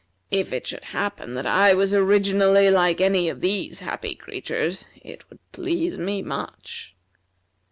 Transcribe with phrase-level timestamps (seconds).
[0.31, 5.29] If it should happen that I was originally like any of these happy creatures it
[5.29, 6.95] would please me much."